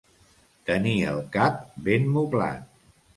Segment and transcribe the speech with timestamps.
[0.69, 2.65] Tenir el cap ben moblat.